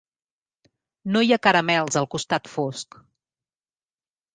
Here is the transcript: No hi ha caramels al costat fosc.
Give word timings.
No 1.11 1.21
hi 1.25 1.29
ha 1.31 1.39
caramels 1.49 2.01
al 2.03 2.11
costat 2.17 2.53
fosc. 2.59 3.03